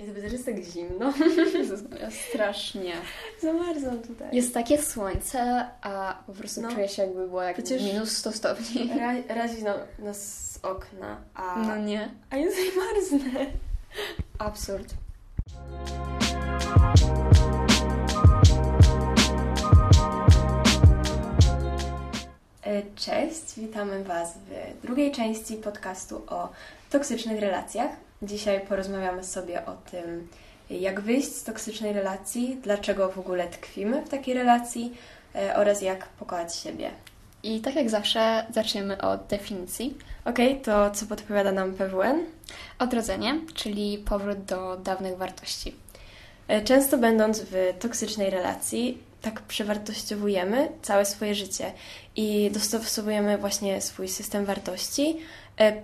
[0.00, 1.12] I to też jest tak zimno.
[2.30, 2.92] Strasznie.
[3.42, 4.28] Zamarzam tutaj.
[4.32, 6.72] Jest takie słońce, a po prostu No.
[6.72, 8.90] czuję się jakby było jak Przecież- minus 100 stopni.
[8.98, 12.08] Ra- razi na, nas z okna, a, No nie.
[12.30, 13.46] a ja tutaj marznę.
[14.38, 14.94] Absurd.
[22.66, 26.48] E, Cześć, witamy Was w drugiej części podcastu o
[26.90, 27.90] toksycznych relacjach.
[28.22, 30.28] Dzisiaj porozmawiamy sobie o tym,
[30.70, 34.94] jak wyjść z toksycznej relacji, dlaczego w ogóle tkwimy w takiej relacji
[35.34, 36.90] e, oraz jak pokochać siebie.
[37.42, 39.96] I tak jak zawsze zaczniemy od definicji.
[40.24, 42.24] Okej, to co podpowiada nam PWN?
[42.78, 45.74] Odrodzenie, czyli powrót do dawnych wartości.
[46.48, 51.72] E, Często będąc w toksycznej relacji, tak przewartościowujemy całe swoje życie
[52.16, 55.16] i dostosowujemy właśnie swój system wartości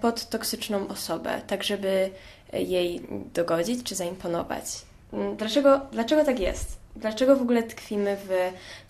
[0.01, 2.11] pod toksyczną osobę, tak żeby
[2.53, 4.65] e, jej dogodzić czy zaimponować.
[5.13, 6.79] Mm, Dlaczego, dlaczego tak jest?
[6.97, 8.31] Dlaczego w ogóle tkwimy w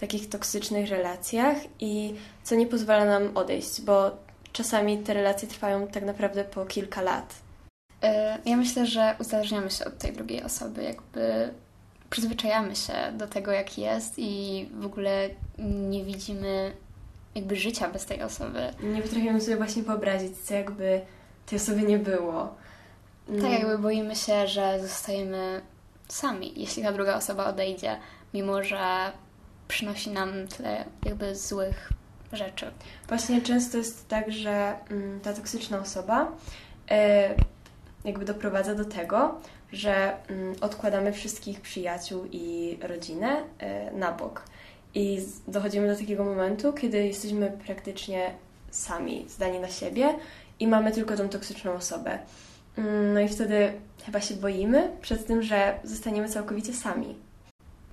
[0.01, 3.81] takich toksycznych relacjach i co nie pozwala nam odejść?
[3.81, 4.11] Bo
[4.53, 7.35] czasami te relacje trwają tak naprawdę po kilka lat.
[8.03, 11.51] E, Ja myślę, że uzależniamy się od tej drugiej osoby, jakby
[12.11, 16.73] przyzwyczajamy się do tego, jak jest i w ogóle nie widzimy
[17.35, 18.61] jakby życia bez tej osoby.
[18.83, 21.01] Nie potrafimy sobie właśnie wyobrazić, co jakby
[21.47, 22.55] tej osoby nie było.
[23.27, 25.63] Tak Mm, jakby boimy się, że zostajemy
[26.09, 27.99] sami, jeśli ta druga osoba odejdzie,
[28.35, 29.13] mimo że
[29.69, 31.93] przynosi nam tyle jakby złych
[32.33, 32.71] rzeczy.
[33.09, 36.33] Właśnie często jest tak, że mm, ta toksyczna osoba
[36.91, 37.35] e,
[38.05, 39.41] jakby doprowadza do tego,
[39.73, 44.43] że mm, odkładamy wszystkich przyjaciół i rodzinę e, na bok.
[44.95, 48.35] I dochodzimy do takiego momentu, kiedy jesteśmy praktycznie
[48.71, 50.15] sami, zdani na siebie
[50.61, 52.19] i mamy tylko tą toksyczną osobę.
[52.79, 53.73] Mm, No i wtedy
[54.07, 57.15] chyba się boimy przed tym, że zostaniemy całkowicie sami.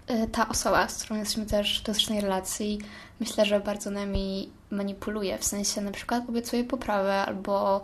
[0.10, 2.80] Y, Ta osoba, z którą jesteśmy też w toksycznej relacji,
[3.20, 7.84] myślę, że bardzo nami manipuluje, w sensie na przykład obiecuje poprawę albo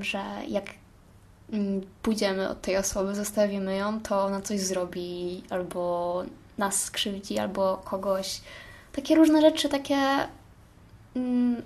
[0.00, 0.64] że jak
[1.52, 6.24] mm, pójdziemy od tej osoby, zostawimy ją, to ona coś zrobi albo
[6.58, 8.40] nas skrzywdzi, albo kogoś.
[8.92, 9.96] Takie różne rzeczy, takie
[11.16, 11.62] mm,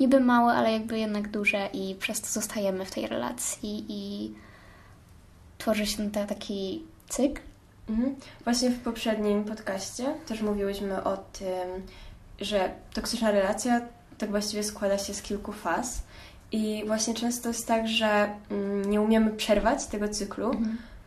[0.00, 4.32] niby małe, ale jakby jednak duże i przez to zostajemy w tej relacji i
[5.58, 7.40] tworzy się ten ta- taki cykl.
[7.88, 8.16] Mhm.
[8.44, 11.86] Właśnie w poprzednim podcaście też mówiłyśmy o tym,
[12.40, 13.80] że toksyczna relacja
[14.18, 16.02] tak właściwie składa się z kilku faz.
[16.52, 20.50] I właśnie często jest tak, że mm, nie umiemy przerwać tego cyklu,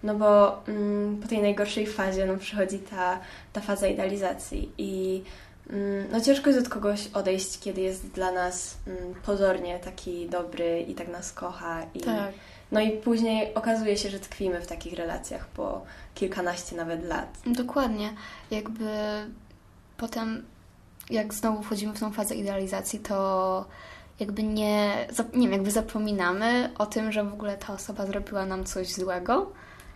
[0.04, 3.20] no bo mm, po tej najgorszej fazie no, przychodzi ta,
[3.54, 4.72] ta faza idealizacji.
[4.78, 5.24] I
[5.70, 10.86] mm, no, ciężko jest od kogoś odejść, kiedy jest dla nas mm, pozornie taki dobry
[10.88, 11.84] i tak nas kocha.
[11.94, 12.32] I, Tak.
[12.72, 15.82] No i później okazuje się, że tkwimy w takich relacjach po
[16.16, 17.38] kilkanaście nawet lat.
[17.46, 18.14] Dokładnie.
[18.52, 18.90] Jakby
[19.98, 20.46] potem,
[21.10, 23.66] jak znowu wchodzimy w tą fazę idealizacji, to
[24.20, 28.64] jakby nie, nie wiem, jakby zapominamy o tym, że w ogóle ta osoba zrobiła nam
[28.64, 29.52] coś złego.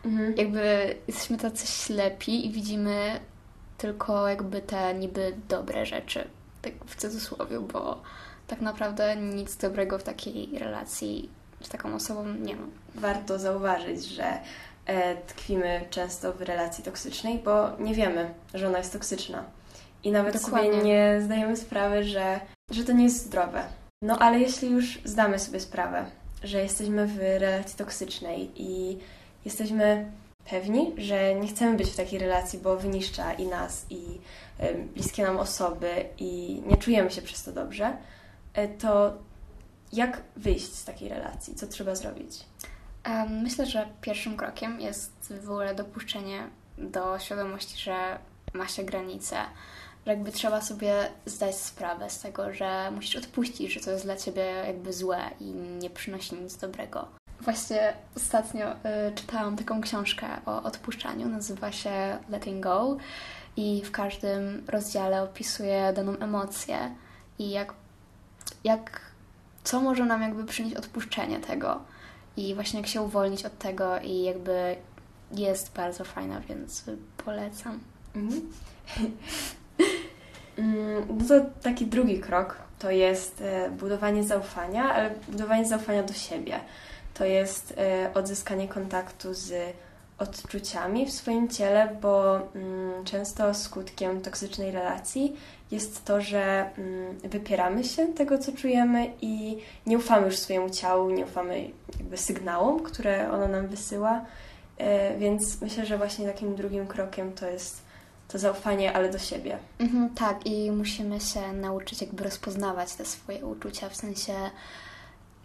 [0.05, 0.38] Mhm.
[0.38, 3.19] Jakby jesteśmy tacy ślepi i widzimy
[3.77, 6.27] tylko jakby te niby dobre rzeczy.
[6.61, 8.01] Tak w cudzysłowie, bo
[8.47, 11.29] tak naprawdę nic dobrego w takiej relacji
[11.61, 12.67] z taką osobą nie ma.
[12.95, 14.39] Warto zauważyć, że
[14.85, 19.43] e, tkwimy często w relacji toksycznej, bo nie wiemy, że ona jest toksyczna.
[20.03, 20.72] I nawet Dokładnie.
[20.72, 22.39] sobie nie zdajemy sprawy, że,
[22.72, 23.63] że to nie jest zdrowe.
[24.01, 26.05] No ale jeśli już zdamy sobie sprawę,
[26.43, 28.97] że jesteśmy w relacji toksycznej i
[29.45, 30.11] jesteśmy
[30.50, 34.01] pewni, że nie chcemy być w takiej relacji, bo wyniszcza i nas, i
[34.94, 37.97] bliskie nam osoby, i nie czujemy się przez to dobrze,
[38.53, 39.13] e, to
[39.94, 41.55] jak wyjść z takiej relacji?
[41.55, 42.45] Co trzeba zrobić?
[43.29, 46.47] Myślę, że pierwszym krokiem jest w ogóle dopuszczenie
[46.78, 48.19] do świadomości, że
[48.53, 49.35] ma się granice,
[50.05, 54.16] że jakby trzeba sobie zdać sprawę z tego, że musisz odpuścić, że to jest dla
[54.16, 57.07] ciebie jakby złe i nie przynosi nic dobrego.
[57.41, 58.75] Właśnie ostatnio y,
[59.16, 62.97] czytałam taką książkę o odpuszczaniu, nazywa się Letting Go
[63.58, 66.96] i w każdym rozdziale opisuje daną emocję
[67.40, 67.73] i jak,
[68.64, 69.02] jak
[69.64, 71.82] co może nam jakby przynieść odpuszczenie tego.
[72.37, 74.76] I właśnie jak się uwolnić od tego i jakby
[75.31, 76.84] jest bardzo fajna, więc
[77.26, 77.79] polecam.
[78.16, 78.41] Mhm.
[80.58, 86.14] Mm, No to taki drugi krok to jest e, budowanie zaufania, ale budowanie zaufania do
[86.14, 86.59] siebie.
[87.16, 89.76] To jest e, odzyskanie kontaktu z
[90.17, 95.35] odczuciami w swoim ciele, bo mm, często skutkiem toksycznej relacji
[95.72, 101.09] jest to, że mm, wypieramy się tego, co czujemy i nie ufamy już swojemu ciału,
[101.09, 101.70] nie ufamy
[102.00, 104.26] jakby sygnałom, które ono nam wysyła.
[104.78, 107.85] E, więc myślę, że właśnie takim drugim krokiem to jest
[108.28, 109.58] to zaufanie, ale do siebie.
[109.79, 114.34] Mhm, tak, i musimy się nauczyć jakby rozpoznawać te swoje uczucia, w sensie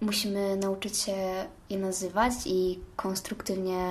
[0.00, 3.84] musimy nauczyć się je nazywać i konstruktywnie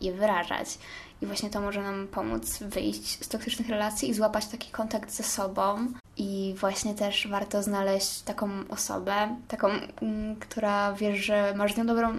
[0.00, 0.78] je wyrażać.
[1.22, 5.22] I właśnie to może nam pomóc wyjść z toksycznych relacji i złapać taki kontakt ze
[5.22, 5.86] sobą.
[6.16, 9.68] I właśnie też warto znaleźć taką osobę, taką,
[10.02, 12.12] mm, która wiesz, że masz z nią dobrą,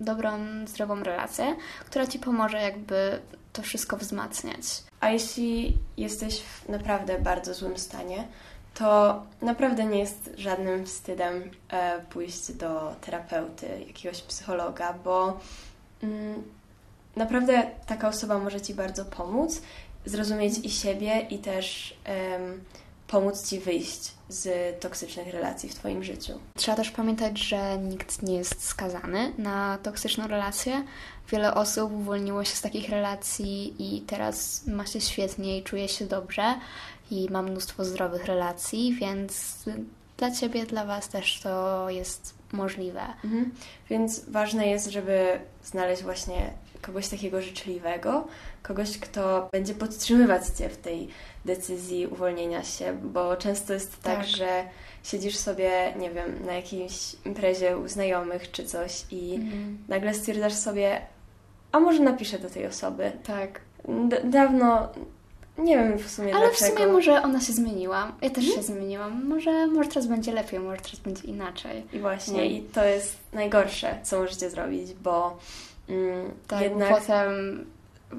[0.00, 1.56] dobrą, zdrową relację,
[1.86, 3.20] która ci pomoże jakby
[3.52, 4.64] to wszystko wzmacniać.
[5.00, 8.28] A jeśli jesteś w naprawdę bardzo złym stanie,
[8.80, 15.40] to naprawdę nie jest żadnym wstydem e, pójść do terapeuty, jakiegoś psychologa, bo
[16.02, 16.42] mm,
[17.16, 19.62] naprawdę taka osoba może Ci bardzo pomóc,
[20.06, 21.96] zrozumieć i siebie, i też
[23.06, 26.32] pomóc Ci wyjść z toksycznych relacji w Twoim życiu.
[26.56, 30.84] Trzeba też pamiętać, że nikt nie jest skazany na toksyczną relację.
[31.28, 36.06] Wiele osób uwolniło się z takich relacji i teraz ma się świetnie i czuje się
[36.06, 36.54] dobrze
[37.10, 39.64] i ma mnóstwo zdrowych relacji, więc
[40.16, 43.02] dla Ciebie, dla Was też to jest możliwe.
[43.24, 43.50] Mhm.
[43.90, 46.50] Więc ważne jest, żeby znaleźć właśnie
[46.82, 48.26] kogoś takiego życzliwego,
[48.62, 51.08] kogoś, kto będzie podtrzymywać Cię w tej
[51.44, 54.64] decyzji uwolnienia się, bo często jest tak, tak, że
[55.02, 59.78] siedzisz sobie, nie wiem, na jakiejś imprezie u znajomych czy coś i mhm.
[59.88, 61.00] nagle stwierdzasz sobie,
[61.72, 63.12] a może napiszę do tej osoby.
[63.24, 63.60] Tak.
[64.08, 64.88] D dawno
[65.62, 66.70] nie wiem w sumie Ale dlaczego.
[66.70, 68.12] w sumie może ona się zmieniła.
[68.22, 68.62] Ja też hmm?
[68.62, 69.26] się zmieniłam.
[69.26, 71.86] Może, może teraz będzie lepiej, może teraz będzie inaczej.
[71.92, 75.38] I właśnie, i to jest najgorsze, co możecie zrobić, bo
[75.88, 76.88] mm, tak, jednak...
[76.88, 77.30] potem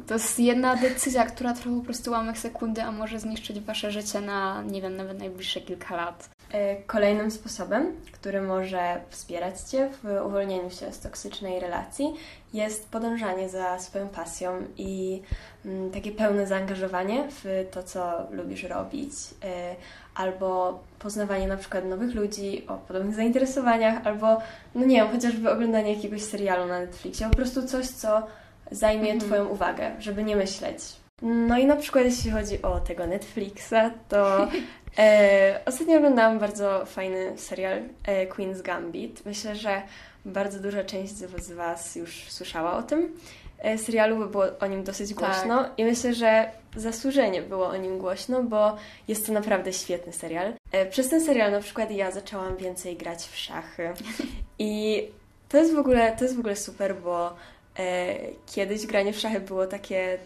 [0.08, 4.22] to jest jedna decyzja, która trwa po prostu łamek sekundy, a może zniszczyć Wasze życie
[4.22, 6.30] na, nie wiem, nawet najbliższe kilka lat.
[6.54, 12.14] E, kolejnym sposobem, który może wspierać Cię w uwolnieniu się z toksycznej relacji,
[12.54, 15.22] jest podążanie za swoją pasją i
[15.66, 19.14] mm, takie pełne zaangażowanie w to, co lubisz robić,
[19.44, 19.76] e,
[20.16, 24.42] albo poznawanie na przykład nowych ludzi o podobnych zainteresowaniach, albo,
[24.76, 28.28] no nie wiem, chociażby oglądanie jakiegoś serialu na Netflixie, po prostu coś, co
[28.72, 29.20] zajmie mhm.
[29.20, 31.01] Twoją uwagę, żeby nie myśleć.
[31.22, 34.48] No i na przykład jeśli chodzi o tego Netflixa, to
[34.98, 39.26] e, ostatnio oglądałam bardzo fajny serial e, Queen's Gambit.
[39.26, 39.82] Myślę, że
[40.26, 43.18] bardzo duża część z Was już słyszała o tym
[43.60, 45.72] e, serialu, bo było o nim dosyć głośno tak.
[45.78, 48.78] i myślę, że zasłużenie było o nim głośno, bo
[49.08, 50.54] jest to naprawdę świetny serial.
[50.72, 53.90] E, przez ten serial na przykład ja zaczęłam więcej grać w szachy
[54.60, 55.04] i
[55.50, 57.34] to jest w ogóle, to jest w ogóle super, bo
[57.80, 58.16] e,
[58.46, 60.18] kiedyś granie w szachy było takie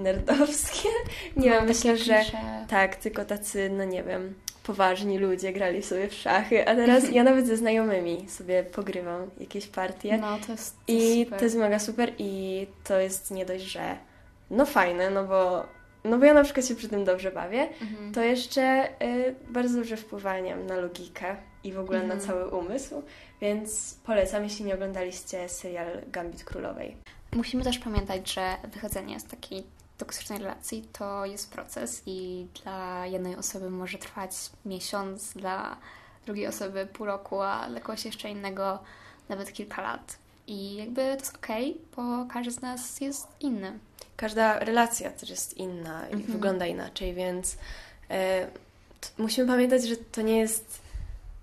[0.00, 0.88] nerdowskie.
[1.36, 2.20] Nie no, myślę, że
[2.68, 7.24] tak, tylko tacy, no nie wiem, poważni ludzie grali sobie w szachy, a teraz ja
[7.24, 10.18] nawet ze znajomymi sobie pogrywam jakieś partie.
[10.18, 11.38] No, to jest to I super.
[11.38, 13.96] to jest mega super i to jest nie dość, że
[14.50, 15.66] no fajne, no bo
[16.04, 18.12] no bo ja na przykład się przy tym dobrze bawię, mhm.
[18.14, 20.34] to jeszcze y, bardzo dobrze wpływa
[20.68, 22.18] na logikę i w ogóle mhm.
[22.18, 23.02] na cały umysł,
[23.40, 26.96] więc polecam, jeśli nie oglądaliście serial Gambit Królowej.
[27.32, 29.64] Musimy też pamiętać, że wychodzenie z takiej
[30.00, 34.30] toksycznej relacji to jest proces i dla jednej osoby może trwać
[34.64, 35.76] miesiąc, dla
[36.26, 38.78] drugiej osoby pół roku, a dla kogoś jeszcze innego
[39.28, 40.16] nawet kilka lat.
[40.46, 43.78] I jakby to jest okej, okay, bo każdy z nas jest inny.
[44.16, 46.32] Każda relacja też jest inna i mhm.
[46.32, 47.56] wygląda inaczej, więc
[48.10, 48.46] e,
[49.18, 50.80] musimy pamiętać, że to nie jest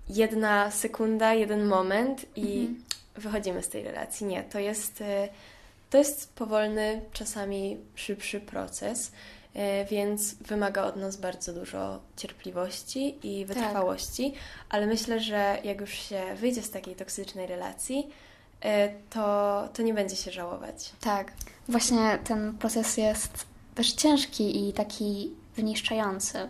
[0.08, 2.82] jedna sekunda, jeden moment i mhm.
[3.16, 4.26] wychodzimy z tej relacji.
[4.26, 5.00] Nie, to jest.
[5.00, 5.28] E,
[5.90, 9.12] to jest powolny, czasami szybszy proces,
[9.54, 13.56] e, więc wymaga od nas bardzo dużo cierpliwości i tak.
[13.56, 14.40] wytrwałości, tak.
[14.68, 18.08] ale myślę, że jak już się wyjdzie z takiej toksycznej relacji,
[18.60, 20.92] e, to, to nie będzie się żałować.
[21.00, 21.32] Tak.
[21.68, 26.48] Właśnie ten proces jest też ciężki i taki wyniszczający,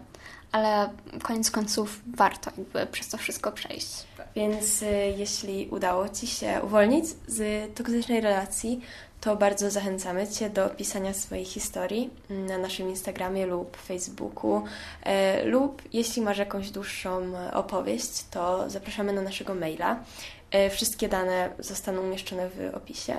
[0.52, 0.90] ale
[1.22, 4.06] koniec końców warto jakby przez to wszystko przejść.
[4.36, 8.80] Więc y, jeśli udało Ci się uwolnić z toksycznej relacji,
[9.20, 14.62] to bardzo zachęcamy Cię do pisania swojej historii na naszym Instagramie lub Facebooku.
[15.02, 20.02] E, lub jeśli masz jakąś dłuższą opowieść, to zapraszamy na naszego maila.
[20.50, 23.14] E, wszystkie dane zostaną umieszczone w opisie.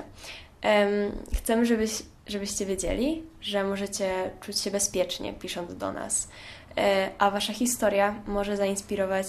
[1.38, 1.92] Chcemy, żebyś,
[2.28, 6.28] żebyście wiedzieli, że możecie czuć się bezpiecznie pisząc do nas,
[6.78, 9.26] e, a Wasza historia może zainspirować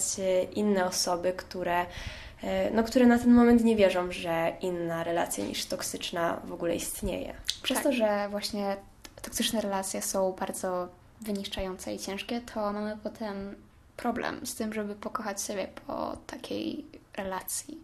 [0.55, 2.30] inne osoby, które E,
[2.73, 7.33] no, które na ten moment nie wierzą, że inna relacja niż toksyczna w ogóle istnieje.
[7.63, 7.83] Przez Tak.
[7.83, 8.77] to, że właśnie
[9.21, 10.87] toksyczne relacje są bardzo
[11.21, 13.55] wyniszczające i ciężkie, to mamy potem
[13.97, 16.85] problem z tym, żeby pokochać siebie po takiej
[17.17, 17.77] relacji.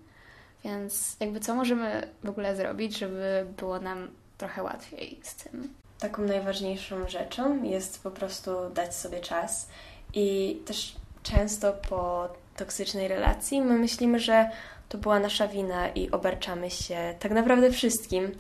[0.63, 5.73] Więc jakby co możemy w ogóle zrobić, żeby było nam trochę łatwiej z tym?
[5.99, 9.67] Taką najważniejszą rzeczą jest po prostu dać sobie czas
[10.13, 14.49] i też często po toksycznej relacji my myślimy, że
[14.89, 18.31] to była nasza wina i obarczamy się tak naprawdę wszystkim,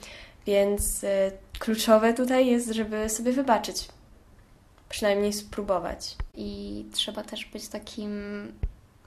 [0.45, 3.87] więc y, kluczowe tutaj jest, żeby sobie wybaczyć,
[4.89, 6.15] przynajmniej spróbować.
[6.35, 8.11] I trzeba też być takim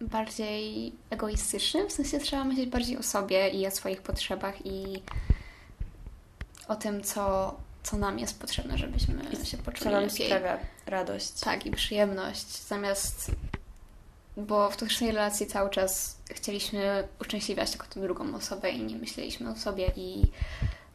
[0.01, 5.03] bardziej egoistycznym, w sensie trzeba myśleć bardziej o sobie i o swoich potrzebach i
[6.69, 10.27] o tym, co, co nam jest potrzebne, żebyśmy I się Co poczuli nam lepiej.
[10.27, 11.33] sprawia radość.
[11.41, 13.31] Tak, i przyjemność, zamiast...
[14.37, 19.51] Bo w toksycznej relacji cały czas chcieliśmy uszczęśliwiać tylko tę drugą osobę i nie myśleliśmy
[19.51, 19.93] o sobie.
[19.97, 20.23] I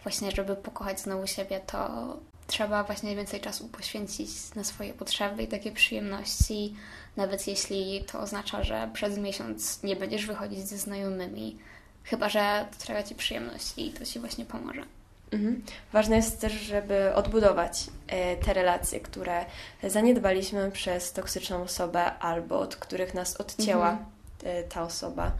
[0.04, 5.48] właśnie, żeby pokochać znowu siebie, to trzeba właśnie więcej czasu poświęcić na swoje potrzeby i
[5.48, 6.76] takie przyjemności,
[7.18, 11.58] nawet jeśli to oznacza, że przez miesiąc nie będziesz wychodzić ze znajomymi,
[12.04, 14.86] chyba że to sprawia Ci przyjemność i to Ci właśnie pomoże.
[15.32, 15.64] Mhm.
[15.94, 19.46] Ważne jest też, żeby odbudować e, te relacje, które
[19.84, 24.06] zaniedbaliśmy przez toksyczną osobę albo od których nas odcięła Mhm.
[24.44, 25.32] e, ta osoba.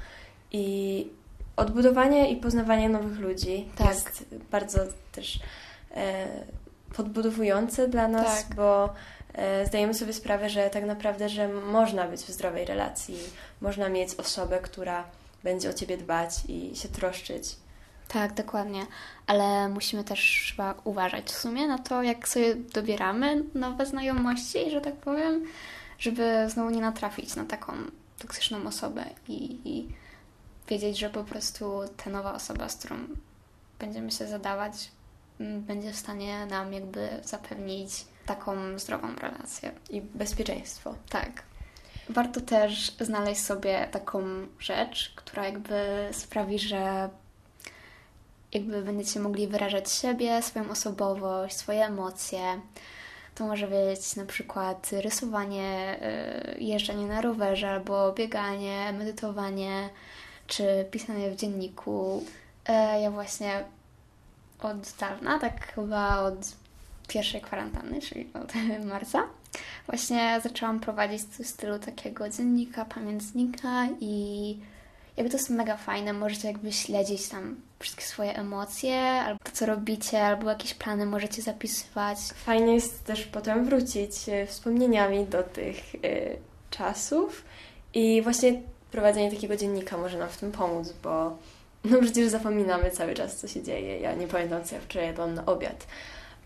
[0.52, 1.08] I
[1.56, 3.88] odbudowanie i poznawanie nowych ludzi Tak.
[3.90, 4.80] jest bardzo
[5.12, 5.40] też
[5.96, 6.26] e,
[6.96, 8.56] podbudowujące dla nas, Tak.
[8.56, 8.90] bo
[9.66, 13.18] zdajemy sobie sprawę, że tak naprawdę, że można być w zdrowej relacji,
[13.62, 15.04] można mieć osobę, która
[15.44, 17.56] będzie o ciebie dbać i się troszczyć.
[18.08, 18.86] Tak, dokładnie.
[19.28, 24.82] Ale musimy też chyba uważać w sumie na to, jak sobie dobieramy nowe znajomości, że
[24.82, 25.46] tak powiem,
[26.00, 27.74] żeby znowu nie natrafić na taką
[28.20, 29.88] toksyczną osobę i, i
[30.68, 32.96] wiedzieć, że po prostu ta nowa osoba, z którą
[33.80, 34.92] będziemy się zadawać,
[35.40, 39.72] m, będzie w stanie nam jakby zapewnić taką zdrową relację.
[39.90, 40.96] I bezpieczeństwo.
[41.10, 41.44] Tak.
[42.10, 44.24] Warto też znaleźć sobie taką
[44.60, 47.10] rzecz, która jakby sprawi, że
[48.56, 52.60] jakby będziecie mogli wyrażać siebie, swoją osobowość, swoje emocje.
[53.36, 55.98] To może być na przykład rysowanie,
[56.56, 59.90] y, jeżdżenie na rowerze, albo bieganie, medytowanie,
[60.48, 62.24] czy pisanie w dzienniku.
[62.66, 63.64] E, Ja właśnie
[64.62, 66.36] od dawna, tak chyba od
[67.08, 68.54] pierwszej kwarantanny, czyli od
[68.94, 69.24] marca,
[69.88, 74.58] właśnie zaczęłam prowadzić w stylu takiego dziennika, pamiętnika i
[75.18, 79.66] jakby to jest mega fajne, możecie jakby śledzić tam wszystkie swoje emocje, albo to, co
[79.66, 82.18] robicie, albo jakieś plany możecie zapisywać.
[82.36, 86.00] Fajnie jest też potem wrócić e, wspomnieniami do tych e,
[86.70, 87.46] czasów
[87.94, 91.38] i właśnie prowadzenie takiego dziennika może nam w tym pomóc, bo
[91.84, 94.00] no przecież zapominamy cały czas, co się dzieje.
[94.00, 95.88] Ja nie pamiętam, co ja wczoraj jadłam na obiad.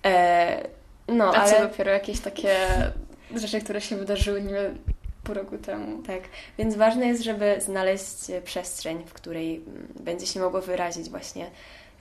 [0.05, 0.67] E,
[1.07, 1.67] no, A co ale...
[1.67, 2.57] dopiero jakieś takie
[3.35, 4.53] rzeczy, które się wydarzyły nie
[5.23, 6.03] pół roku temu.
[6.03, 6.21] Tak,
[6.57, 11.51] więc ważne jest, żeby znaleźć e, przestrzeń, w której mm, będzie się mogło wyrazić właśnie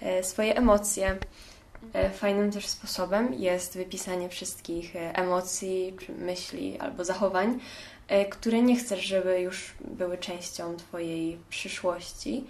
[0.01, 1.17] e, swoje emocje.
[1.93, 7.59] E, Fajnym też sposobem jest wypisanie wszystkich emocji, czy myśli albo zachowań,
[8.31, 12.45] które nie chcesz, żeby już były częścią Twojej przyszłości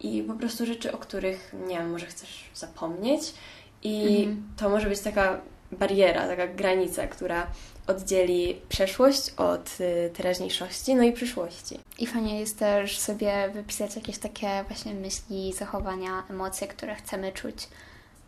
[0.00, 3.34] i po prostu rzeczy, o których, nie wiem, może chcesz zapomnieć
[3.82, 4.42] i Mhm.
[4.56, 5.40] to może być taka
[5.72, 7.46] bariera, taka granica, która
[7.90, 11.80] oddzieli przeszłość od y, teraźniejszości, no i przyszłości.
[11.98, 17.68] I fajnie jest też sobie wypisać jakieś takie właśnie myśli, zachowania, emocje, które chcemy czuć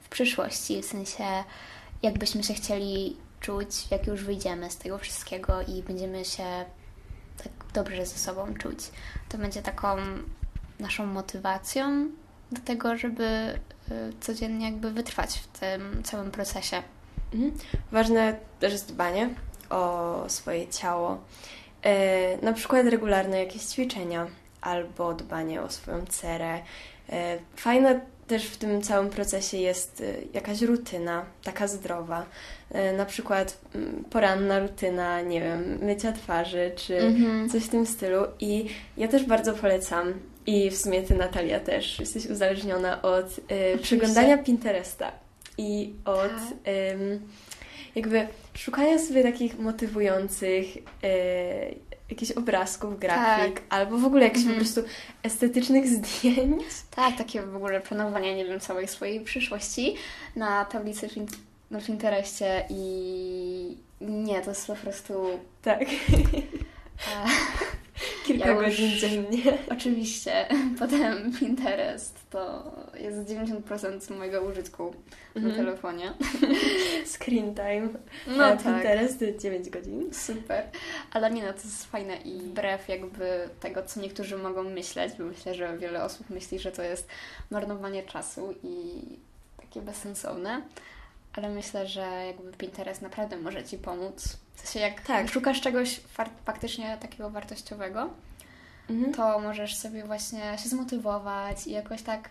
[0.00, 1.24] w przyszłości, w sensie
[2.02, 6.64] jakbyśmy się chcieli czuć, jak już wyjdziemy z tego wszystkiego i będziemy się
[7.36, 8.78] tak dobrze ze sobą czuć.
[9.28, 9.96] To będzie taką
[10.78, 12.08] naszą motywacją
[12.52, 13.24] do tego, żeby
[13.90, 16.82] y, codziennie jakby wytrwać w tym całym procesie.
[17.34, 17.52] Mhm.
[17.92, 19.30] Ważne też jest dbanie
[19.72, 21.18] o swoje ciało.
[21.82, 24.26] E, na przykład regularne jakieś ćwiczenia
[24.60, 26.58] albo dbanie o swoją cerę.
[27.12, 32.26] E, fajne też w tym całym procesie jest e, jakaś rutyna, taka zdrowa.
[32.96, 37.48] Na przykład mm, poranna rutyna, nie wiem, mycia twarzy czy Mhm.
[37.50, 38.24] coś w tym stylu.
[38.40, 40.12] I ja też bardzo polecam.
[40.46, 43.26] I w sumie ty, Natalia, też jesteś uzależniona od
[43.74, 45.12] y, przeglądania Pinteresta
[45.58, 46.38] i od Tak.
[46.94, 47.28] ym,
[47.94, 50.80] jakby szukania sobie takich motywujących y,
[52.10, 53.62] jakichś obrazków, grafik, Tak.
[53.68, 54.54] albo w ogóle jakichś Mhm.
[54.54, 54.84] po prostu
[55.22, 56.62] estetycznych zdjęć.
[56.96, 59.94] Tak, takie w ogóle planowanie, nie wiem, całej swojej przyszłości
[60.36, 61.26] na tablicy w, in-
[61.70, 65.24] na Pinterestie i nie, to jest po prostu...
[65.62, 65.80] Tak.
[68.22, 69.58] E, Kilka Ja godzin dziennie.
[69.76, 70.46] Oczywiście,
[70.78, 74.94] potem Pinterest to jest 90% mojego użytku
[75.34, 75.54] na Mhm.
[75.64, 76.12] telefonie.
[77.14, 77.88] Screen time.
[78.26, 78.62] No A tak.
[78.62, 80.14] Pinterest 9 godzin.
[80.14, 80.64] Super.
[81.12, 85.24] Ale nie no, to jest fajne i wbrew jakby tego, co niektórzy mogą myśleć, bo
[85.24, 87.08] myślę, że wiele osób myśli, że to jest
[87.50, 89.02] marnowanie czasu i
[89.60, 90.62] takie bezsensowne.
[91.36, 94.36] Ale myślę, że jakby Pinterest naprawdę może Ci pomóc.
[94.54, 95.28] W sensie jak Tak.
[95.28, 96.00] szukasz czegoś
[96.44, 98.10] faktycznie takiego wartościowego,
[98.90, 99.14] Mhm.
[99.14, 102.30] to możesz sobie właśnie się zmotywować i jakoś tak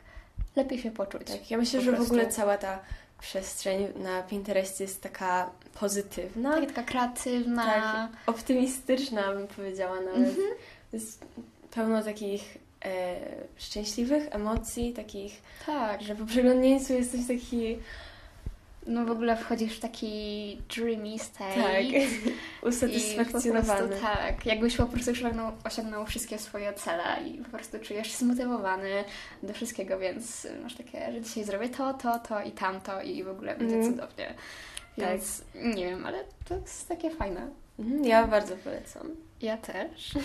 [0.55, 1.27] lepiej się poczuć.
[1.27, 2.13] Tak, ja myślę, Po że w prostu.
[2.13, 2.79] ogóle cała ta
[3.21, 7.65] przestrzeń na Pinterestie jest taka pozytywna, Tak, taka kreatywna.
[7.65, 8.09] Tak.
[8.25, 10.17] optymistyczna, bym powiedziała nawet.
[10.29, 10.47] Mhm.
[10.93, 11.25] Jest
[11.71, 13.15] pełno takich e,
[13.57, 16.01] szczęśliwych emocji, takich, tak.
[16.01, 17.77] że po przeglądnięciu jesteś taki,
[18.87, 21.55] No w ogóle wchodzisz w taki dreamy state.
[21.55, 21.83] tak,
[22.69, 23.87] usatysfakcjonowany.
[23.87, 28.17] prostu, tak, jakbyś po prostu osiągnął, osiągnął wszystkie swoje cele i po prostu czujesz się
[28.17, 29.03] zmotywowany
[29.43, 33.29] do wszystkiego, więc masz takie, że dzisiaj zrobię to, to, to i tamto i w
[33.29, 33.93] ogóle będzie Mhm.
[33.93, 34.33] cudownie.
[34.97, 37.47] Więc nie wiem, ale to jest takie fajne.
[37.79, 39.07] Mhm, Ja bardzo polecam.
[39.41, 40.11] Ja też.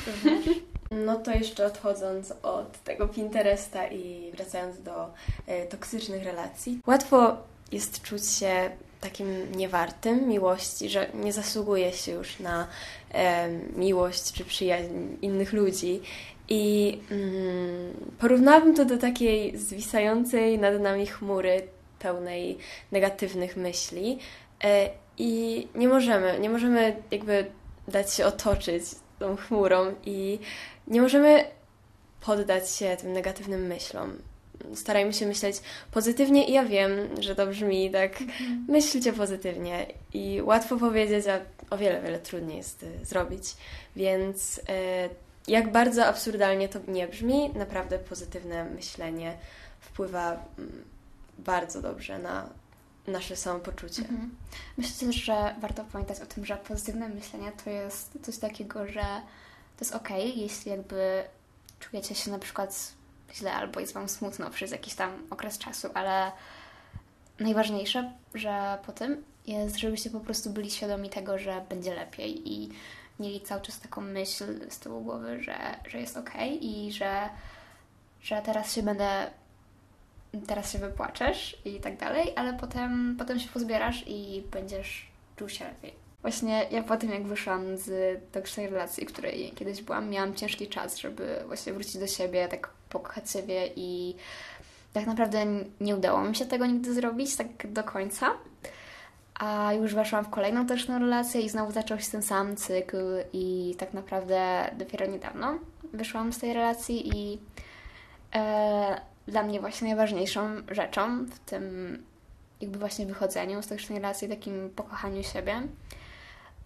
[0.91, 5.11] No to jeszcze odchodząc od tego Pinteresta i wracając do
[5.47, 7.37] e, toksycznych relacji, łatwo
[7.73, 8.71] jest czuć się
[9.01, 12.69] takim niewartym miłości, że nie zasługuje się już na
[13.15, 16.01] e, miłość czy przyjaźń innych ludzi.
[16.49, 21.63] I mm, porównałabym to do takiej zwisającej nad nami chmury
[21.99, 22.59] pełnej
[22.93, 24.19] negatywnych myśli.
[24.65, 27.47] E, I nie możemy, nie możemy jakby
[27.89, 28.85] dać się otoczyć
[29.19, 30.39] tą chmurą i
[30.87, 31.45] nie możemy
[32.21, 34.19] poddać się tym negatywnym myślom.
[34.75, 35.57] Starajmy się myśleć
[35.91, 38.19] pozytywnie i ja wiem, że to brzmi tak,
[38.69, 41.41] myślcie pozytywnie i łatwo powiedzieć, a
[41.75, 43.57] o wiele, wiele trudniej jest y, zrobić.
[43.97, 44.63] Więc y,
[45.49, 49.37] jak bardzo absurdalnie to nie brzmi, naprawdę pozytywne myślenie
[49.81, 50.85] wpływa mm,
[51.39, 52.49] bardzo dobrze na
[53.07, 54.03] nasze samopoczucie.
[54.03, 54.37] Mhm.
[54.77, 59.03] Myślę też, że warto pamiętać o tym, że pozytywne myślenie to jest coś takiego, że
[59.77, 61.25] to jest okej, jeśli jakby
[61.81, 62.93] czujecie się na przykład
[63.35, 66.33] źle albo jest Wam smutno przez jakiś tam okres czasu, ale
[67.41, 72.69] najważniejsze, że po tym jest, żebyście po prostu byli świadomi tego, że będzie lepiej i
[73.21, 77.29] mieli cały czas taką myśl z tyłu głowy, że, że jest okej i że,
[78.21, 79.31] że teraz się będę
[80.47, 85.65] teraz się wypłaczesz i tak dalej, ale potem, potem się pozbierasz i będziesz czuł się
[85.65, 85.95] lepiej.
[86.23, 90.69] Właśnie ja po tym, jak wyszłam z toksycznej relacji, w której kiedyś byłam, miałam ciężki
[90.69, 94.15] czas, żeby właśnie wrócić do siebie, tak pokochać siebie i
[94.93, 95.47] tak naprawdę
[95.81, 98.31] nie udało mi się tego nigdy zrobić tak do końca.
[99.35, 103.75] A już weszłam w kolejną toksyczną relację i znowu zaczął się ten sam cykl i
[103.79, 105.59] tak naprawdę dopiero niedawno
[105.93, 107.39] wyszłam z tej relacji i
[108.35, 111.99] e, dla mnie właśnie najważniejszą rzeczą w tym
[112.61, 115.63] jakby właśnie wychodzeniu z toksycznej relacji, takim pokochaniu siebie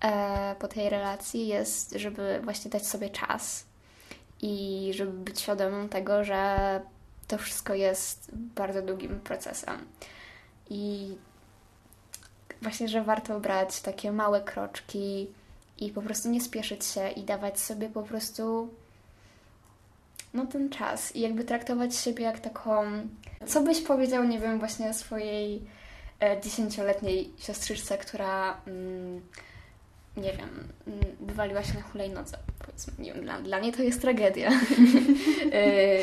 [0.00, 3.69] e, po tej relacji jest, żeby właśnie dać sobie czas
[4.42, 6.80] i żeby być świadomym tego, że
[7.28, 9.86] to wszystko jest bardzo długim procesem.
[10.70, 11.14] I
[12.62, 15.26] właśnie, że warto brać takie małe kroczki
[15.78, 18.68] i po prostu nie spieszyć się i dawać sobie po prostu
[20.34, 22.84] no ten czas i jakby traktować siebie jak taką...
[23.46, 25.62] Co byś powiedział, nie wiem, właśnie swojej
[26.22, 29.20] e, dziesięcioletniej siostrzyczce, która mm,
[30.16, 34.00] nie wiem, mm, wywaliła się na hulajnodze, powiedzmy, nie wiem, dla, dla mnie to jest
[34.00, 34.50] tragedia.
[35.52, 35.98] E,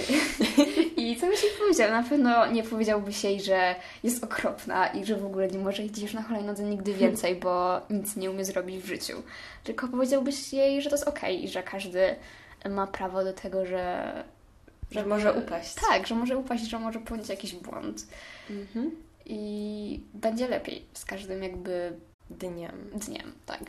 [1.01, 1.91] I co byś jej powiedział?
[1.91, 5.99] Na pewno nie powiedziałbyś jej, że jest okropna i że w ogóle nie może iść
[5.99, 9.23] już na hulajnodze nigdy więcej, bo nic nie umie zrobić w życiu.
[9.63, 12.15] Tylko powiedziałbyś jej, że to jest okej i że każdy
[12.69, 14.13] ma prawo do tego, że...
[14.91, 15.73] Że może upaść.
[15.89, 18.07] Tak, że może upaść, że może popełnić jakiś błąd.
[18.49, 18.91] Mhm.
[19.25, 21.93] I będzie lepiej z każdym jakby
[22.39, 22.89] Dniem.
[22.93, 23.60] dniem, tak.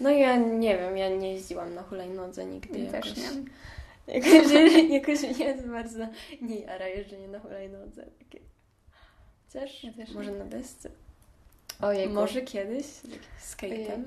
[0.00, 3.12] No ja nie wiem, ja nie jeździłam na hulajnodze nigdy Ja jakoś.
[3.12, 3.42] też nie.
[4.14, 4.52] Jakoś,
[5.00, 6.06] jakoś mnie to bardzo
[6.42, 8.06] nie jara jeżdżenie na hulajnodze.
[8.18, 8.38] Takie.
[9.46, 10.14] Chociaż Ja też nie.
[10.14, 10.88] może na desce.
[11.80, 14.02] Ojej, Może kiedyś z jakimś skate'em.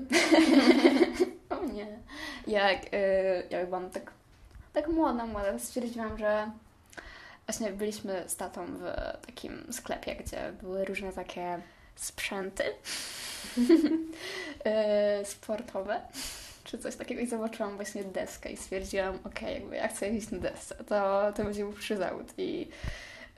[1.50, 1.86] O nie.
[2.46, 2.88] Jak, y,
[3.50, 4.12] jak byłam tak,
[4.72, 6.50] tak młoda, młoda, stwierdziłam, że
[7.46, 8.82] właśnie byliśmy z tatą w
[9.26, 11.60] takim sklepie, gdzie były różne takie
[11.96, 12.64] sprzęty
[13.58, 16.00] y, sportowe
[16.64, 20.38] czy coś takiego i zobaczyłam właśnie deskę i stwierdziłam, okej, jakby ja chcę jeździć na
[20.38, 22.68] desce, to, to będzie mój przyszły zawód i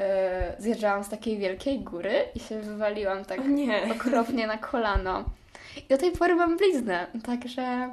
[0.00, 3.40] y, zjeżdżałam z takiej wielkiej góry i się wywaliłam tak
[3.96, 5.24] okropnie na kolano.
[5.76, 7.90] I do tej pory mam bliznę, także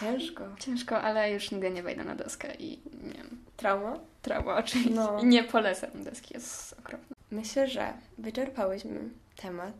[0.00, 0.44] Ciężko.
[0.60, 2.70] Ciężko, ale już nigdy nie wejdę na deskę i
[3.02, 3.38] nie wiem.
[3.56, 3.98] Trauma?
[4.22, 4.94] Trauma oczywiście.
[4.94, 5.20] No.
[5.20, 7.13] I nie polecam deski, jest okropna.
[7.34, 9.00] Myślę, że wyczerpałyśmy
[9.36, 9.74] temat,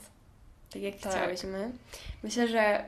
[0.72, 1.12] tak jak Tak.
[1.12, 1.70] chciałyśmy.
[2.22, 2.84] Myślę, że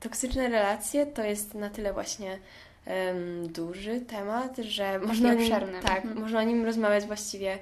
[0.00, 2.38] toksyczne relacje to jest na tyle właśnie
[2.86, 5.50] em, duży temat, że można nim,
[5.82, 6.20] tak, Mhm.
[6.20, 7.58] można o nim rozmawiać właściwie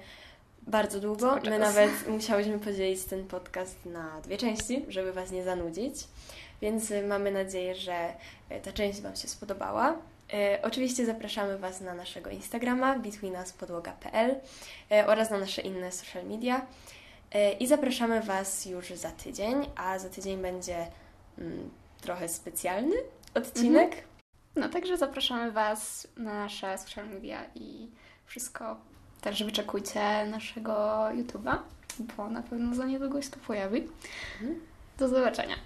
[0.67, 1.29] bardzo długo.
[1.29, 1.75] Cały My czas.
[1.75, 5.95] nawet musiałyśmy podzielić ten podcast na dwie części, żeby Was nie zanudzić.
[6.63, 8.09] Więc y, mamy nadzieję, że
[8.53, 9.97] y, ta część Wam się spodobała.
[10.33, 14.37] E, Oczywiście zapraszamy Was na naszego Instagrama betweenuspodłoga.pl
[14.91, 16.67] e, oraz na nasze inne social media.
[17.33, 20.87] E, I zapraszamy Was już za tydzień, a za tydzień będzie
[21.39, 22.97] mm, trochę specjalny
[23.35, 24.05] odcinek.
[24.57, 27.89] No także zapraszamy Was na nasze social media i
[28.27, 28.77] wszystko.
[29.21, 30.73] Także wyczekujcie naszego
[31.13, 31.59] YouTube'a,
[32.17, 33.89] bo na pewno za niedługo się to pojawi.
[34.41, 34.61] Mhm.
[34.99, 35.57] Do zobaczenia.